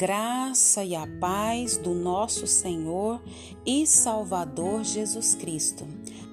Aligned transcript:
graça 0.00 0.82
e 0.82 0.96
a 0.96 1.06
paz 1.20 1.76
do 1.76 1.92
nosso 1.92 2.46
Senhor 2.46 3.22
e 3.66 3.86
Salvador 3.86 4.82
Jesus 4.82 5.34
Cristo. 5.34 5.86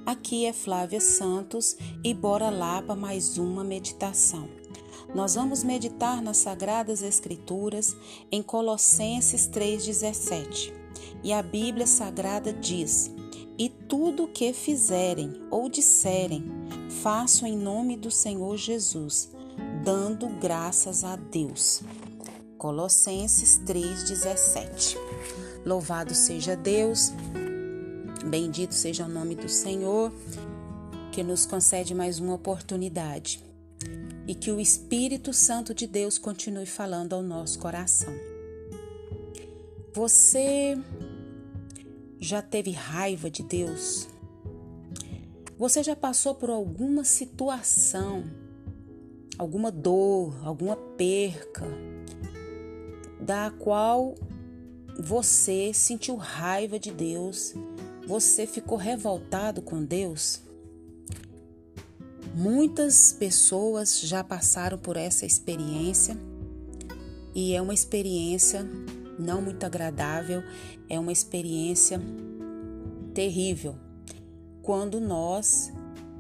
Aqui 0.06 0.46
é 0.46 0.54
Flávia 0.54 1.02
Santos 1.02 1.76
e 2.02 2.14
bora 2.14 2.50
lá 2.50 2.82
para 2.82 2.96
mais 2.96 3.38
uma 3.38 3.66
meditação. 3.66 4.48
Nós 5.14 5.36
vamos 5.36 5.66
meditar 5.66 6.22
nas 6.22 6.38
Sagradas 6.38 7.02
Escrituras 7.02 7.94
em 8.32 8.42
Colossenses 8.42 9.50
3,17. 9.50 10.72
E 11.22 11.34
a 11.34 11.44
Bíblia 11.44 11.88
Sagrada 11.88 12.54
diz: 12.54 13.12
E 13.58 13.68
tudo 13.68 14.24
o 14.24 14.28
que 14.30 14.54
fizerem 14.54 15.42
ou 15.52 15.68
disserem, 15.68 16.46
façam 17.04 17.46
em 17.46 17.58
nome 17.58 17.98
do 17.98 18.10
Senhor 18.10 18.56
Jesus, 18.56 19.30
dando 19.84 20.30
graças 20.40 21.04
a 21.04 21.18
Deus. 21.18 21.84
Colossenses 22.58 23.62
3,17. 23.66 24.98
Louvado 25.66 26.16
seja 26.16 26.56
Deus, 26.56 27.12
bendito 28.26 28.74
seja 28.74 29.06
o 29.06 29.10
nome 29.10 29.36
do 29.36 29.48
Senhor, 29.48 30.12
que 31.12 31.24
nos 31.24 31.46
concede 31.46 31.94
mais 31.94 32.20
uma 32.20 32.34
oportunidade 32.34 33.44
e 34.28 34.34
que 34.34 34.52
o 34.52 34.60
Espírito 34.60 35.34
Santo 35.34 35.74
de 35.74 35.88
Deus 35.88 36.18
continue 36.18 36.66
falando 36.66 37.14
ao 37.14 37.22
nosso 37.22 37.60
coração. 37.60 38.14
Você 39.94 40.78
já 42.20 42.42
teve 42.42 42.72
raiva 42.72 43.30
de 43.30 43.44
Deus? 43.44 44.08
Você 45.58 45.82
já 45.82 45.96
passou 45.96 46.36
por 46.36 46.50
alguma 46.50 47.04
situação, 47.04 48.24
alguma 49.38 49.72
dor, 49.72 50.40
alguma 50.46 50.76
perca? 50.76 51.66
Da 53.28 53.52
qual 53.52 54.16
você 54.98 55.74
sentiu 55.74 56.16
raiva 56.16 56.80
de 56.80 56.92
Deus, 56.92 57.54
você 58.08 58.48
ficou 58.48 58.78
revoltado 58.78 59.62
com 59.62 59.84
Deus? 59.84 60.42
Muitas 62.34 63.12
pessoas 63.12 64.00
já 64.00 64.24
passaram 64.24 64.78
por 64.78 64.96
essa 64.96 65.26
experiência 65.26 66.18
e 67.36 67.54
é 67.54 67.62
uma 67.62 67.74
experiência 67.74 68.66
não 69.20 69.42
muito 69.42 69.66
agradável, 69.66 70.42
é 70.90 70.98
uma 70.98 71.12
experiência 71.12 72.00
terrível 73.14 73.76
quando 74.62 75.02
nós 75.02 75.74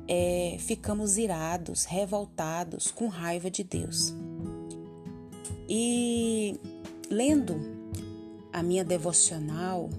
é, 0.10 0.58
ficamos 0.60 1.18
irados, 1.18 1.86
revoltados, 1.86 2.92
com 2.92 3.08
raiva 3.08 3.50
de 3.50 3.64
Deus. 3.64 4.14
E 5.70 6.60
lendo 7.10 7.60
a 8.52 8.62
minha 8.64 8.84
devocional 8.84 9.90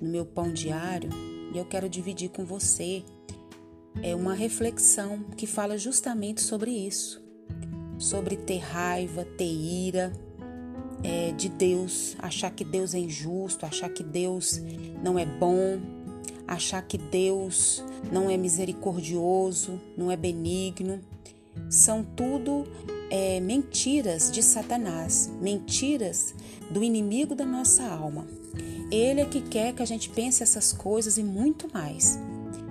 no 0.00 0.08
meu 0.08 0.24
pão 0.24 0.52
diário, 0.52 1.10
e 1.52 1.58
eu 1.58 1.64
quero 1.64 1.88
dividir 1.88 2.30
com 2.30 2.44
você 2.44 3.04
é 4.02 4.14
uma 4.14 4.34
reflexão 4.34 5.24
que 5.36 5.46
fala 5.46 5.76
justamente 5.76 6.40
sobre 6.40 6.70
isso, 6.70 7.22
sobre 7.98 8.36
ter 8.36 8.58
raiva, 8.58 9.24
ter 9.24 9.50
ira 9.50 10.12
é, 11.02 11.32
de 11.32 11.48
Deus, 11.48 12.16
achar 12.18 12.50
que 12.50 12.64
Deus 12.64 12.94
é 12.94 12.98
injusto, 12.98 13.66
achar 13.66 13.88
que 13.88 14.02
Deus 14.04 14.60
não 15.02 15.18
é 15.18 15.26
bom, 15.26 15.80
achar 16.46 16.82
que 16.82 16.98
Deus 16.98 17.84
não 18.12 18.30
é 18.30 18.36
misericordioso, 18.36 19.80
não 19.96 20.10
é 20.10 20.16
benigno. 20.16 21.00
São 21.68 22.04
tudo 22.04 22.64
é, 23.10 23.40
mentiras 23.40 24.30
de 24.30 24.42
Satanás, 24.42 25.30
mentiras 25.40 26.34
do 26.70 26.82
inimigo 26.82 27.34
da 27.34 27.44
nossa 27.44 27.84
alma. 27.84 28.26
Ele 28.90 29.20
é 29.20 29.24
que 29.24 29.40
quer 29.40 29.74
que 29.74 29.82
a 29.82 29.86
gente 29.86 30.08
pense 30.08 30.42
essas 30.42 30.72
coisas 30.72 31.18
e 31.18 31.22
muito 31.22 31.68
mais. 31.72 32.18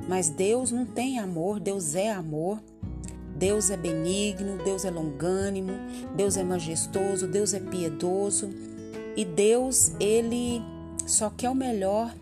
Mas 0.07 0.29
Deus 0.29 0.71
não 0.71 0.85
tem 0.85 1.19
amor, 1.19 1.59
Deus 1.59 1.95
é 1.95 2.11
amor. 2.11 2.61
Deus 3.37 3.69
é 3.69 3.77
benigno, 3.77 4.57
Deus 4.63 4.83
é 4.83 4.89
longânimo, 4.89 5.73
Deus 6.15 6.37
é 6.37 6.43
majestoso, 6.43 7.27
Deus 7.27 7.53
é 7.53 7.59
piedoso. 7.59 8.49
E 9.15 9.23
Deus, 9.23 9.91
ele 9.99 10.61
só 11.05 11.29
quer 11.29 11.49
o 11.49 11.55
melhor 11.55 12.13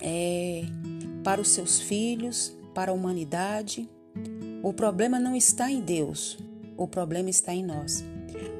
é, 0.00 0.62
para 1.24 1.40
os 1.40 1.48
seus 1.48 1.80
filhos, 1.80 2.56
para 2.72 2.92
a 2.92 2.94
humanidade. 2.94 3.88
O 4.62 4.72
problema 4.72 5.18
não 5.18 5.34
está 5.34 5.68
em 5.68 5.80
Deus, 5.80 6.38
o 6.80 6.88
problema 6.88 7.28
está 7.28 7.54
em 7.54 7.62
nós. 7.62 8.02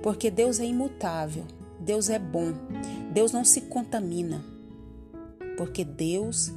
Porque 0.02 0.30
Deus 0.30 0.60
é 0.60 0.66
imutável, 0.66 1.44
Deus 1.80 2.10
é 2.10 2.18
bom, 2.18 2.52
Deus 3.10 3.32
não 3.32 3.44
se 3.44 3.62
contamina. 3.62 4.44
Porque 5.56 5.84
Deus 5.84 6.52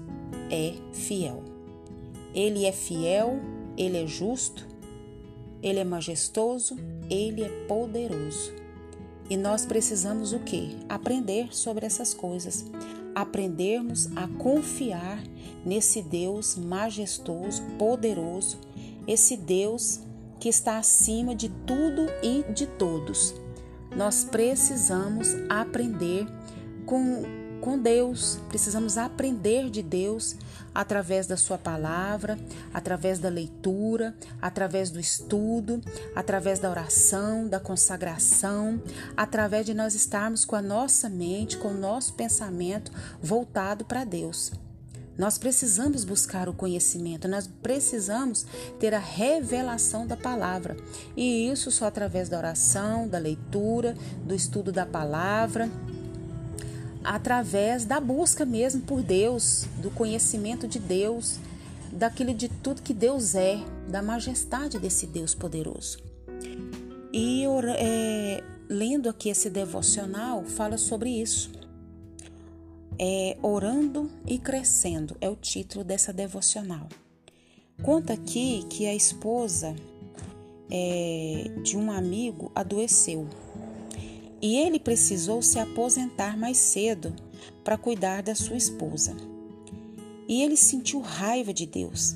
é 0.52 0.74
fiel. 0.92 1.42
Ele 2.36 2.66
é 2.66 2.72
fiel, 2.74 3.40
ele 3.78 3.98
é 3.98 4.06
justo, 4.06 4.68
ele 5.62 5.80
é 5.80 5.86
majestoso, 5.86 6.76
ele 7.10 7.44
é 7.44 7.50
poderoso. 7.66 8.52
E 9.30 9.38
nós 9.38 9.66
precisamos 9.66 10.34
o 10.34 10.40
quê? 10.40 10.72
Aprender 10.90 11.56
sobre 11.56 11.86
essas 11.86 12.14
coisas. 12.14 12.66
Aprendermos 13.16 14.10
a 14.18 14.28
confiar 14.28 15.24
nesse 15.66 16.02
Deus 16.02 16.58
majestoso, 16.58 17.64
poderoso, 17.78 18.58
esse 19.08 19.38
Deus 19.38 20.02
que 20.44 20.50
está 20.50 20.78
acima 20.78 21.34
de 21.34 21.48
tudo 21.48 22.06
e 22.22 22.44
de 22.52 22.68
todos. 22.68 23.34
Nós 23.96 24.26
precisamos 24.26 25.30
aprender 25.48 26.28
com, 26.86 27.24
com 27.62 27.80
Deus, 27.80 28.42
precisamos 28.50 28.98
aprender 28.98 29.70
de 29.70 29.82
Deus 29.82 30.36
através 30.76 31.28
da 31.28 31.38
Sua 31.38 31.58
palavra, 31.58 32.38
através 32.74 33.20
da 33.20 33.30
leitura, 33.30 34.14
através 34.42 34.92
do 34.92 35.00
estudo, 35.00 35.80
através 36.14 36.60
da 36.60 36.70
oração, 36.70 37.48
da 37.48 37.62
consagração, 37.62 38.82
através 39.16 39.66
de 39.66 39.74
nós 39.74 39.96
estarmos 39.96 40.44
com 40.44 40.58
a 40.58 40.62
nossa 40.62 41.08
mente, 41.08 41.56
com 41.56 41.70
o 41.70 41.78
nosso 41.80 42.16
pensamento 42.16 42.92
voltado 43.22 43.86
para 43.86 44.04
Deus. 44.04 44.52
Nós 45.18 45.38
precisamos 45.38 46.04
buscar 46.04 46.50
o 46.50 46.54
conhecimento, 46.54 47.28
nós 47.28 47.48
precisamos 47.62 48.46
ter 48.80 48.94
a 48.94 49.00
revelação 49.00 50.08
da 50.08 50.18
palavra. 50.18 50.76
E 51.16 51.48
isso 51.50 51.70
só 51.70 51.86
através 51.86 52.30
da 52.30 52.38
oração, 52.38 53.08
da 53.08 53.20
leitura, 53.20 53.96
do 54.26 54.34
estudo 54.34 54.72
da 54.72 54.86
palavra, 54.86 55.70
através 57.04 57.86
da 57.86 58.00
busca 58.00 58.44
mesmo 58.44 58.82
por 58.82 59.04
Deus, 59.04 59.66
do 59.78 59.92
conhecimento 59.92 60.68
de 60.68 60.80
Deus, 60.80 61.38
daquilo 61.92 62.34
de 62.34 62.50
tudo 62.50 62.82
que 62.82 62.94
Deus 62.94 63.36
é, 63.36 63.60
da 63.88 64.02
majestade 64.02 64.80
desse 64.80 65.06
Deus 65.06 65.36
poderoso. 65.36 66.00
E 67.12 67.44
é, 67.78 68.44
lendo 68.68 69.08
aqui 69.08 69.30
esse 69.30 69.48
devocional, 69.48 70.44
fala 70.44 70.80
sobre 70.80 71.12
isso 71.12 71.63
é 73.00 73.38
Orando 73.42 74.10
e 74.26 74.38
Crescendo, 74.38 75.16
é 75.20 75.30
o 75.30 75.36
título 75.36 75.84
dessa 75.84 76.14
devocional. 76.14 76.88
Conta 77.82 78.14
aqui 78.14 78.66
que 78.70 78.86
a 78.86 78.94
esposa 78.94 79.76
é, 80.70 81.52
de 81.64 81.78
um 81.78 81.92
amigo 81.92 82.52
adoeceu 82.56 83.28
e 84.42 84.58
ele 84.58 84.78
precisou 84.78 85.42
se 85.42 85.58
aposentar 85.58 86.38
mais 86.38 86.58
cedo 86.58 87.14
para 87.64 87.78
cuidar 87.78 88.22
da 88.22 88.36
sua 88.36 88.58
esposa. 88.58 89.16
E 90.28 90.44
ele 90.44 90.58
sentiu 90.58 91.00
raiva 91.00 91.54
de 91.54 91.66
Deus. 91.66 92.16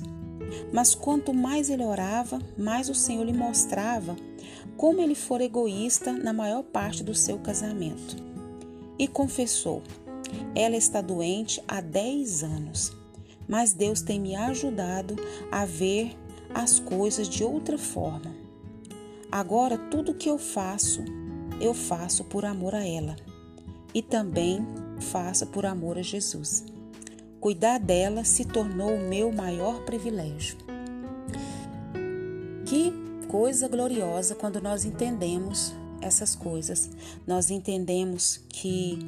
Mas 0.72 0.94
quanto 0.94 1.32
mais 1.32 1.70
ele 1.70 1.84
orava, 1.84 2.38
mais 2.56 2.90
o 2.90 2.94
Senhor 2.94 3.24
lhe 3.24 3.32
mostrava 3.32 4.14
como 4.76 5.00
ele 5.00 5.14
for 5.14 5.40
egoísta 5.40 6.12
na 6.12 6.32
maior 6.32 6.62
parte 6.62 7.02
do 7.02 7.14
seu 7.14 7.38
casamento. 7.38 8.16
E 8.98 9.08
confessou: 9.08 9.82
ela 10.54 10.76
está 10.76 11.00
doente 11.00 11.62
há 11.66 11.80
10 11.80 12.42
anos, 12.42 12.92
mas 13.48 13.72
Deus 13.72 14.02
tem 14.02 14.20
me 14.20 14.36
ajudado 14.36 15.16
a 15.50 15.64
ver 15.64 16.16
as 16.54 16.78
coisas 16.78 17.28
de 17.28 17.44
outra 17.44 17.78
forma. 17.78 18.34
Agora, 19.30 19.76
tudo 19.76 20.14
que 20.14 20.28
eu 20.28 20.38
faço, 20.38 21.04
eu 21.60 21.74
faço 21.74 22.24
por 22.24 22.44
amor 22.44 22.74
a 22.74 22.86
ela 22.86 23.16
e 23.94 24.02
também 24.02 24.66
faço 25.00 25.46
por 25.46 25.66
amor 25.66 25.98
a 25.98 26.02
Jesus. 26.02 26.64
Cuidar 27.40 27.78
dela 27.78 28.24
se 28.24 28.44
tornou 28.44 28.94
o 28.94 29.08
meu 29.08 29.30
maior 29.30 29.84
privilégio. 29.84 30.56
Que 32.66 32.92
coisa 33.28 33.68
gloriosa 33.68 34.34
quando 34.34 34.60
nós 34.60 34.84
entendemos 34.84 35.74
essas 36.00 36.34
coisas. 36.34 36.90
Nós 37.26 37.50
entendemos 37.50 38.40
que 38.48 38.98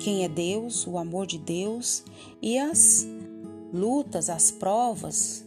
quem 0.00 0.24
é 0.24 0.28
Deus, 0.28 0.86
o 0.86 0.98
amor 0.98 1.26
de 1.26 1.38
Deus 1.38 2.04
e 2.40 2.58
as 2.58 3.06
lutas, 3.72 4.30
as 4.30 4.50
provas 4.50 5.44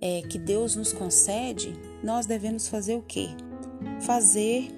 é, 0.00 0.22
que 0.22 0.38
Deus 0.38 0.74
nos 0.74 0.92
concede, 0.92 1.74
nós 2.02 2.26
devemos 2.26 2.68
fazer 2.68 2.96
o 2.96 3.02
quê? 3.02 3.28
Fazer 4.00 4.68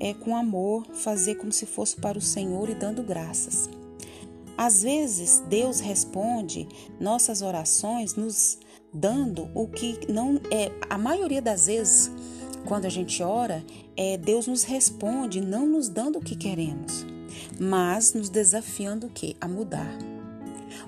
é 0.00 0.12
com 0.12 0.36
amor, 0.36 0.84
fazer 0.92 1.36
como 1.36 1.52
se 1.52 1.64
fosse 1.64 1.96
para 1.96 2.18
o 2.18 2.22
Senhor 2.22 2.68
e 2.68 2.74
dando 2.74 3.02
graças. 3.02 3.70
Às 4.58 4.82
vezes, 4.82 5.42
Deus 5.48 5.80
responde 5.80 6.66
nossas 6.98 7.42
orações 7.42 8.14
nos 8.14 8.58
dando 8.92 9.48
o 9.54 9.68
que 9.68 10.10
não 10.10 10.40
é. 10.50 10.72
A 10.88 10.96
maioria 10.96 11.42
das 11.42 11.66
vezes, 11.66 12.10
quando 12.64 12.86
a 12.86 12.90
gente 12.90 13.22
ora, 13.22 13.64
é 13.96 14.16
Deus 14.16 14.46
nos 14.46 14.64
responde 14.64 15.40
não 15.40 15.66
nos 15.66 15.88
dando 15.88 16.18
o 16.18 16.22
que 16.22 16.34
queremos, 16.34 17.06
mas 17.58 18.14
nos 18.14 18.28
desafiando 18.28 19.06
o 19.06 19.10
que? 19.10 19.36
A 19.40 19.48
mudar. 19.48 19.96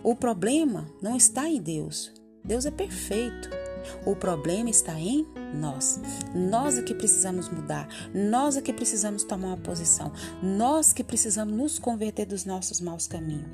O 0.02 0.14
problema 0.14 0.88
não 1.00 1.16
está 1.16 1.48
em 1.48 1.60
Deus. 1.60 2.12
Deus 2.44 2.66
é 2.66 2.70
perfeito. 2.70 3.50
O 4.04 4.14
problema 4.14 4.70
está 4.70 4.98
em 4.98 5.26
nós. 5.54 6.00
Nós 6.34 6.78
é 6.78 6.82
que 6.82 6.94
precisamos 6.94 7.48
mudar. 7.48 7.88
Nós 8.14 8.56
é 8.56 8.60
que 8.60 8.72
precisamos 8.72 9.24
tomar 9.24 9.48
uma 9.48 9.56
posição. 9.56 10.12
Nós 10.42 10.92
que 10.92 11.04
precisamos 11.04 11.54
nos 11.54 11.78
converter 11.78 12.26
dos 12.26 12.44
nossos 12.44 12.80
maus 12.80 13.06
caminhos. 13.06 13.48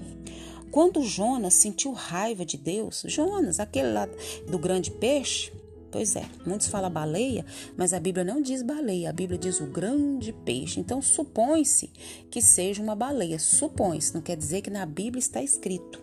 Quando 0.70 1.02
Jonas 1.02 1.54
sentiu 1.54 1.92
raiva 1.92 2.44
de 2.44 2.56
Deus, 2.56 3.04
Jonas, 3.06 3.60
aquele 3.60 3.92
lá 3.92 4.08
do 4.48 4.58
grande 4.58 4.90
peixe, 4.90 5.52
Pois 5.94 6.16
é, 6.16 6.28
muitos 6.44 6.66
falam 6.66 6.90
baleia, 6.90 7.46
mas 7.76 7.94
a 7.94 8.00
Bíblia 8.00 8.24
não 8.24 8.42
diz 8.42 8.62
baleia, 8.62 9.10
a 9.10 9.12
Bíblia 9.12 9.38
diz 9.38 9.60
o 9.60 9.66
grande 9.66 10.32
peixe. 10.32 10.80
Então 10.80 11.00
supõe-se 11.00 11.88
que 12.32 12.42
seja 12.42 12.82
uma 12.82 12.96
baleia. 12.96 13.38
Supõe-se, 13.38 14.12
não 14.12 14.20
quer 14.20 14.36
dizer 14.36 14.60
que 14.60 14.70
na 14.70 14.84
Bíblia 14.84 15.20
está 15.20 15.40
escrito. 15.40 16.02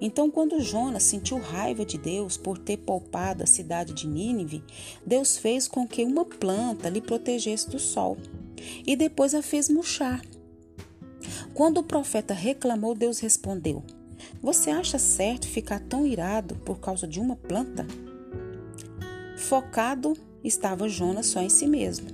Então, 0.00 0.30
quando 0.30 0.58
Jonas 0.62 1.02
sentiu 1.02 1.38
raiva 1.38 1.84
de 1.84 1.98
Deus 1.98 2.38
por 2.38 2.56
ter 2.56 2.78
poupado 2.78 3.42
a 3.42 3.46
cidade 3.46 3.92
de 3.92 4.08
Nínive, 4.08 4.64
Deus 5.04 5.36
fez 5.36 5.68
com 5.68 5.86
que 5.86 6.02
uma 6.02 6.24
planta 6.24 6.88
lhe 6.88 7.02
protegesse 7.02 7.68
do 7.68 7.78
sol 7.78 8.16
e 8.86 8.96
depois 8.96 9.34
a 9.34 9.42
fez 9.42 9.68
murchar. 9.68 10.22
Quando 11.52 11.76
o 11.76 11.84
profeta 11.84 12.32
reclamou, 12.32 12.94
Deus 12.94 13.18
respondeu: 13.18 13.84
Você 14.40 14.70
acha 14.70 14.98
certo 14.98 15.46
ficar 15.46 15.78
tão 15.78 16.06
irado 16.06 16.54
por 16.64 16.80
causa 16.80 17.06
de 17.06 17.20
uma 17.20 17.36
planta? 17.36 17.86
Focado 19.50 20.16
estava 20.44 20.88
Jonas 20.88 21.26
só 21.26 21.40
em 21.40 21.48
si 21.48 21.66
mesmo. 21.66 22.06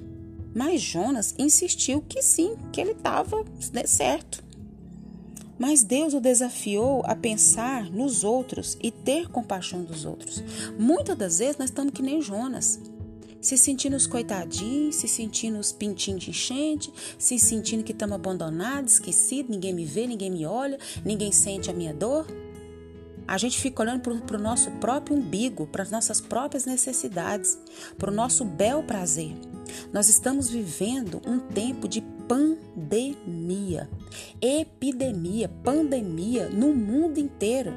Mas 0.54 0.80
Jonas 0.80 1.34
insistiu 1.38 2.00
que 2.00 2.22
sim, 2.22 2.56
que 2.72 2.80
ele 2.80 2.92
estava 2.92 3.44
certo. 3.84 4.42
Mas 5.58 5.84
Deus 5.84 6.14
o 6.14 6.20
desafiou 6.20 7.02
a 7.04 7.14
pensar 7.14 7.90
nos 7.90 8.24
outros 8.24 8.78
e 8.82 8.90
ter 8.90 9.28
compaixão 9.28 9.84
dos 9.84 10.06
outros. 10.06 10.42
Muitas 10.78 11.14
das 11.14 11.38
vezes 11.38 11.58
nós 11.58 11.68
estamos 11.68 11.92
que 11.92 12.00
nem 12.00 12.22
Jonas, 12.22 12.80
se 13.38 13.58
sentindo 13.58 13.96
os 13.96 14.06
coitadinhos, 14.06 14.96
se 14.96 15.06
sentindo 15.06 15.58
os 15.58 15.72
pintinhos 15.72 16.22
de 16.22 16.30
enchente, 16.30 16.90
se 17.18 17.38
sentindo 17.38 17.84
que 17.84 17.92
estamos 17.92 18.14
abandonados, 18.14 18.94
esquecidos, 18.94 19.50
ninguém 19.50 19.74
me 19.74 19.84
vê, 19.84 20.06
ninguém 20.06 20.30
me 20.30 20.46
olha, 20.46 20.78
ninguém 21.04 21.30
sente 21.30 21.70
a 21.70 21.74
minha 21.74 21.92
dor. 21.92 22.26
A 23.26 23.38
gente 23.38 23.60
fica 23.60 23.82
olhando 23.82 24.20
para 24.20 24.36
o 24.36 24.40
nosso 24.40 24.70
próprio 24.72 25.16
umbigo, 25.16 25.66
para 25.66 25.82
as 25.82 25.90
nossas 25.90 26.20
próprias 26.20 26.64
necessidades, 26.64 27.58
para 27.98 28.10
o 28.10 28.14
nosso 28.14 28.44
bel 28.44 28.82
prazer. 28.82 29.34
Nós 29.92 30.08
estamos 30.08 30.48
vivendo 30.48 31.20
um 31.26 31.38
tempo 31.38 31.88
de 31.88 32.00
pandemia, 32.28 33.88
epidemia, 34.40 35.48
pandemia 35.62 36.48
no 36.48 36.74
mundo 36.74 37.18
inteiro. 37.18 37.72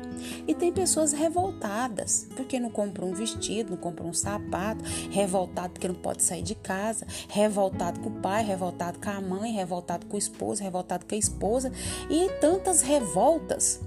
E 0.47 0.53
tem 0.53 0.71
pessoas 0.71 1.13
revoltadas 1.13 2.27
porque 2.35 2.59
não 2.59 2.69
compram 2.69 3.09
um 3.09 3.13
vestido, 3.13 3.71
não 3.71 3.77
compram 3.77 4.09
um 4.09 4.13
sapato, 4.13 4.83
revoltado 5.11 5.73
porque 5.73 5.87
não 5.87 5.95
pode 5.95 6.23
sair 6.23 6.41
de 6.41 6.55
casa, 6.55 7.05
revoltado 7.27 7.99
com 7.99 8.09
o 8.09 8.19
pai, 8.21 8.43
revoltado 8.43 8.99
com 8.99 9.09
a 9.09 9.21
mãe, 9.21 9.51
revoltado 9.51 10.05
com 10.05 10.15
o 10.15 10.19
esposo, 10.19 10.63
revoltado 10.63 11.05
com 11.05 11.15
a 11.15 11.17
esposa 11.17 11.71
e 12.09 12.29
tantas 12.39 12.81
revoltas 12.81 13.79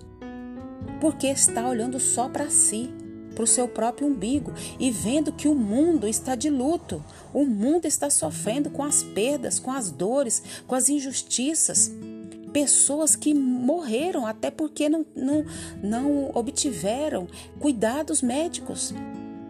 porque 1.02 1.26
está 1.26 1.69
olhando 1.69 1.99
só 1.99 2.28
para 2.28 2.49
si 2.49 2.88
para 3.34 3.43
o 3.43 3.46
seu 3.46 3.66
próprio 3.66 4.06
umbigo 4.06 4.52
e 4.78 4.88
vendo 4.90 5.32
que 5.32 5.49
o 5.49 5.54
mundo 5.54 6.06
está 6.06 6.37
de 6.37 6.49
luto, 6.49 7.02
o 7.34 7.44
mundo 7.44 7.87
está 7.87 8.08
sofrendo 8.08 8.70
com 8.70 8.84
as 8.84 9.02
perdas, 9.02 9.58
com 9.58 9.72
as 9.72 9.90
dores, 9.90 10.43
com 10.64 10.76
as 10.76 10.88
injustiças. 10.88 11.90
Pessoas 12.52 13.16
que 13.16 13.34
morreram 13.34 14.26
até 14.26 14.50
porque 14.50 14.88
não, 14.88 15.04
não, 15.16 15.44
não 15.82 16.31
obtiveram 16.34 17.26
cuidados 17.58 18.22
médicos. 18.22 18.94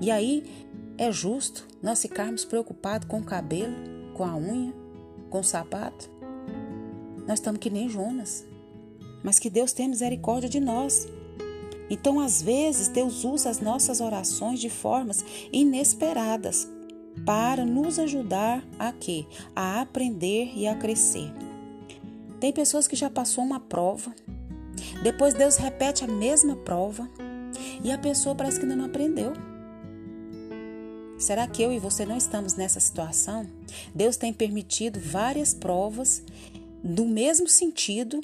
E 0.01 0.11
aí 0.11 0.67
é 0.97 1.11
justo 1.13 1.67
nós 1.83 2.01
ficarmos 2.01 2.45
preocupados 2.45 3.09
com 3.09 3.19
o 3.19 3.25
cabelo, 3.25 3.75
com 4.15 4.25
a 4.25 4.35
unha, 4.37 4.73
com 5.29 5.41
o 5.41 5.45
sapato. 5.45 6.09
Nós 7.27 7.41
estamos 7.41 7.61
que 7.61 7.69
nem 7.69 7.89
Jonas. 7.89 8.47
Mas 9.25 9.39
que 9.39 9.51
Deus 9.51 9.73
tenha 9.73 9.89
misericórdia 9.89 10.49
de 10.49 10.61
nós. 10.61 11.09
Então, 11.93 12.19
às 12.19 12.41
vezes, 12.41 12.89
Deus 12.89 13.23
usa 13.23 13.51
as 13.51 13.61
nossas 13.61 14.01
orações 14.01 14.59
de 14.59 14.71
formas 14.71 15.23
inesperadas 15.53 16.67
para 17.27 17.67
nos 17.67 17.99
ajudar 17.99 18.65
a 18.79 18.93
quê? 18.93 19.27
A 19.55 19.83
aprender 19.83 20.53
e 20.57 20.67
a 20.67 20.75
crescer. 20.75 21.31
Tem 22.41 22.51
pessoas 22.51 22.89
que 22.89 22.97
já 22.97 23.11
passou 23.11 23.45
uma 23.45 23.61
prova, 23.61 24.11
depois 25.03 25.35
Deus 25.35 25.57
repete 25.57 26.03
a 26.03 26.07
mesma 26.07 26.57
prova 26.57 27.07
e 27.85 27.93
a 27.93 27.99
pessoa 27.99 28.35
parece 28.35 28.57
que 28.57 28.65
ainda 28.65 28.75
não 28.77 28.87
aprendeu. 28.87 29.35
Será 31.19 31.47
que 31.47 31.63
eu 31.63 31.71
e 31.75 31.79
você 31.79 32.07
não 32.07 32.17
estamos 32.17 32.55
nessa 32.55 32.81
situação? 32.81 33.47
Deus 33.95 34.17
tem 34.17 34.33
permitido 34.33 34.99
várias 34.99 35.53
provas 35.53 36.23
do 36.83 37.05
mesmo 37.05 37.49
sentido, 37.49 38.23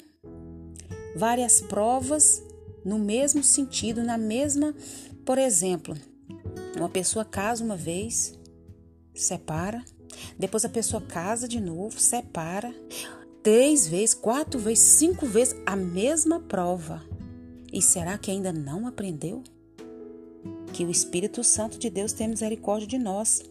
várias 1.15 1.61
provas 1.61 2.48
no 2.83 2.99
mesmo 2.99 3.43
sentido, 3.43 4.03
na 4.03 4.17
mesma. 4.17 4.73
Por 5.25 5.37
exemplo, 5.37 5.95
uma 6.77 6.89
pessoa 6.89 7.25
casa 7.25 7.63
uma 7.63 7.75
vez, 7.75 8.37
separa, 9.13 9.83
depois 10.37 10.65
a 10.65 10.69
pessoa 10.69 11.01
casa 11.01 11.47
de 11.47 11.59
novo, 11.59 11.99
separa, 11.99 12.73
três 13.43 13.87
vezes, 13.87 14.13
quatro 14.13 14.59
vezes, 14.59 14.83
cinco 14.83 15.25
vezes 15.25 15.55
a 15.65 15.75
mesma 15.75 16.39
prova. 16.39 17.03
E 17.71 17.81
será 17.81 18.17
que 18.17 18.31
ainda 18.31 18.51
não 18.51 18.87
aprendeu? 18.87 19.43
Que 20.73 20.83
o 20.83 20.89
Espírito 20.89 21.43
Santo 21.43 21.77
de 21.77 21.89
Deus 21.89 22.13
tenha 22.13 22.29
misericórdia 22.29 22.87
de 22.87 22.97
nós. 22.97 23.43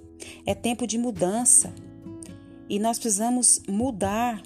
É 0.45 0.55
tempo 0.55 0.87
de 0.87 0.99
mudança 0.99 1.73
e 2.69 2.79
nós 2.79 2.99
precisamos 2.99 3.63
mudar 3.69 4.43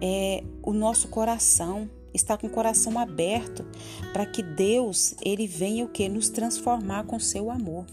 é, 0.00 0.42
o 0.62 0.72
nosso 0.72 1.08
coração 1.08 1.88
está 2.14 2.36
com 2.36 2.46
o 2.46 2.50
coração 2.50 2.98
aberto 2.98 3.64
para 4.12 4.26
que 4.26 4.42
Deus 4.42 5.14
ele 5.22 5.46
venha 5.46 5.84
o 5.84 5.88
que 5.88 6.08
nos 6.08 6.28
transformar 6.28 7.04
com 7.04 7.18
seu 7.18 7.50
amor. 7.50 7.84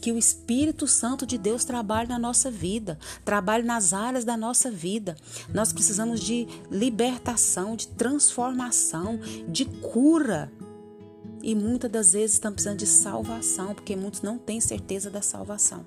Que 0.00 0.12
o 0.12 0.18
Espírito 0.18 0.86
Santo 0.86 1.26
de 1.26 1.36
Deus 1.36 1.64
trabalhe 1.64 2.08
na 2.08 2.18
nossa 2.18 2.50
vida, 2.50 2.98
trabalhe 3.24 3.64
nas 3.64 3.92
áreas 3.92 4.24
da 4.24 4.36
nossa 4.36 4.70
vida. 4.70 5.16
Nós 5.52 5.72
precisamos 5.72 6.20
de 6.20 6.46
libertação, 6.70 7.74
de 7.74 7.88
transformação, 7.88 9.18
de 9.48 9.64
cura. 9.64 10.50
E 11.46 11.54
muitas 11.54 11.90
das 11.90 12.12
vezes 12.14 12.36
estamos 12.36 12.54
precisando 12.54 12.78
de 12.78 12.86
salvação, 12.86 13.74
porque 13.74 13.94
muitos 13.94 14.22
não 14.22 14.38
têm 14.38 14.62
certeza 14.62 15.10
da 15.10 15.20
salvação. 15.20 15.84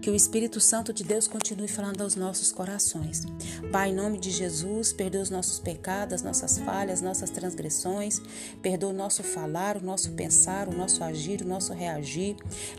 Que 0.00 0.10
o 0.10 0.14
Espírito 0.16 0.58
Santo 0.58 0.92
de 0.92 1.04
Deus 1.04 1.28
continue 1.28 1.68
falando 1.68 2.00
aos 2.00 2.16
nossos 2.16 2.50
corações. 2.50 3.22
Pai, 3.70 3.90
em 3.90 3.94
nome 3.94 4.18
de 4.18 4.32
Jesus, 4.32 4.92
perdoa 4.92 5.22
os 5.22 5.30
nossos 5.30 5.60
pecados, 5.60 6.14
as 6.14 6.22
nossas 6.22 6.58
falhas, 6.58 7.00
nossas 7.00 7.30
transgressões. 7.30 8.20
Perdoa 8.60 8.90
o 8.90 8.92
nosso 8.92 9.22
falar, 9.22 9.76
o 9.76 9.84
nosso 9.84 10.10
pensar, 10.10 10.68
o 10.68 10.76
nosso 10.76 11.04
agir, 11.04 11.42
o 11.42 11.46
nosso 11.46 11.72
reagir. 11.72 12.34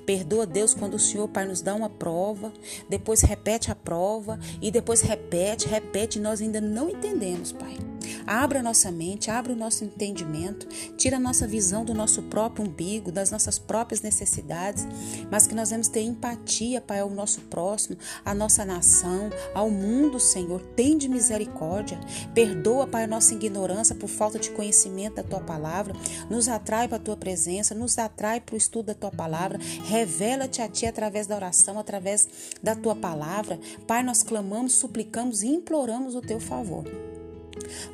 Perdoa, 0.05 0.45
Deus, 0.45 0.73
quando 0.73 0.95
o 0.95 0.99
Senhor, 0.99 1.29
Pai, 1.29 1.45
nos 1.45 1.61
dá 1.61 1.73
uma 1.73 1.89
prova, 1.89 2.51
depois 2.89 3.21
repete 3.21 3.71
a 3.71 3.75
prova 3.75 4.37
e 4.61 4.69
depois 4.69 4.99
repete, 4.99 5.69
repete 5.69 6.19
e 6.19 6.21
nós 6.21 6.41
ainda 6.41 6.59
não 6.59 6.89
entendemos, 6.89 7.53
Pai. 7.53 7.77
Abra 8.25 8.59
a 8.59 8.63
nossa 8.63 8.91
mente, 8.91 9.29
abra 9.29 9.53
o 9.53 9.55
nosso 9.55 9.83
entendimento, 9.83 10.67
tira 10.97 11.17
a 11.17 11.19
nossa 11.19 11.47
visão 11.47 11.83
do 11.83 11.93
nosso 11.93 12.21
próprio 12.23 12.65
umbigo, 12.65 13.11
das 13.11 13.31
nossas 13.31 13.59
próprias 13.59 14.01
necessidades, 14.01 14.87
mas 15.29 15.47
que 15.47 15.55
nós 15.55 15.69
vamos 15.69 15.87
ter 15.87 16.01
empatia, 16.01 16.81
Pai, 16.81 16.99
ao 16.99 17.09
nosso 17.09 17.41
próximo, 17.41 17.97
à 18.23 18.33
nossa 18.33 18.65
nação, 18.65 19.29
ao 19.53 19.69
mundo, 19.69 20.19
Senhor. 20.19 20.61
Tem 20.75 20.97
de 20.97 21.09
misericórdia. 21.09 21.99
Perdoa, 22.33 22.87
Pai, 22.87 23.03
a 23.03 23.07
nossa 23.07 23.33
ignorância 23.33 23.95
por 23.95 24.07
falta 24.07 24.39
de 24.39 24.51
conhecimento 24.51 25.15
da 25.15 25.23
tua 25.23 25.41
palavra. 25.41 25.95
Nos 26.29 26.47
atrai 26.47 26.87
para 26.87 26.97
a 26.97 27.01
tua 27.01 27.17
presença, 27.17 27.75
nos 27.75 27.97
atrai 27.97 28.39
para 28.39 28.55
o 28.55 28.57
estudo 28.57 28.87
da 28.87 28.93
tua 28.93 29.11
palavra. 29.11 29.59
Revela-te 29.83 30.61
a 30.61 30.67
ti 30.67 30.85
através 30.85 31.27
da 31.27 31.35
oração, 31.35 31.77
através 31.79 32.27
da 32.61 32.75
tua 32.75 32.95
palavra. 32.95 33.59
Pai, 33.87 34.03
nós 34.03 34.23
clamamos, 34.23 34.73
suplicamos 34.73 35.43
e 35.43 35.47
imploramos 35.47 36.15
o 36.15 36.21
teu 36.21 36.39
favor. 36.39 36.85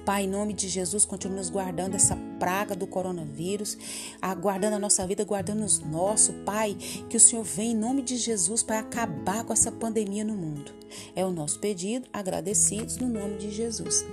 Pai, 0.05 0.23
em 0.23 0.27
nome 0.27 0.53
de 0.53 0.67
Jesus, 0.67 1.05
continue 1.05 1.37
nos 1.37 1.49
guardando 1.49 1.95
essa 1.95 2.17
praga 2.39 2.75
do 2.75 2.87
coronavírus, 2.87 3.77
aguardando 4.21 4.75
a 4.75 4.79
nossa 4.79 5.05
vida, 5.05 5.23
guardando 5.23 5.63
os 5.63 5.79
nossos. 5.79 6.35
Pai, 6.45 6.75
que 7.09 7.17
o 7.17 7.19
Senhor 7.19 7.43
venha 7.43 7.71
em 7.71 7.75
nome 7.75 8.01
de 8.01 8.17
Jesus 8.17 8.63
para 8.63 8.79
acabar 8.79 9.43
com 9.43 9.53
essa 9.53 9.71
pandemia 9.71 10.23
no 10.23 10.35
mundo. 10.35 10.71
É 11.15 11.25
o 11.25 11.31
nosso 11.31 11.59
pedido, 11.59 12.07
agradecidos 12.11 12.97
no 12.97 13.07
nome 13.07 13.37
de 13.37 13.51
Jesus. 13.51 14.05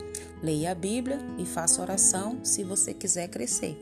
Leia 0.43 0.73
a 0.73 0.75
Bíblia 0.75 1.19
e 1.39 1.47
faça 1.47 1.81
oração 1.81 2.45
se 2.45 2.63
você 2.63 2.93
quiser 2.93 3.29
crescer. 3.29 3.79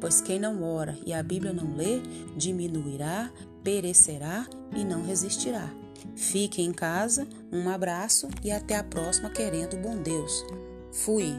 Pois 0.00 0.20
quem 0.20 0.38
não 0.38 0.62
ora 0.62 0.98
e 1.04 1.12
a 1.12 1.22
Bíblia 1.22 1.52
não 1.52 1.74
lê, 1.76 2.00
diminuirá, 2.36 3.30
perecerá 3.62 4.46
e 4.74 4.84
não 4.84 5.04
resistirá. 5.04 5.70
Fique 6.14 6.62
em 6.62 6.72
casa, 6.72 7.26
um 7.50 7.68
abraço 7.68 8.28
e 8.42 8.50
até 8.50 8.76
a 8.76 8.84
próxima, 8.84 9.30
querendo 9.30 9.76
bom 9.76 9.96
Deus. 9.96 10.44
Fui. 10.94 11.34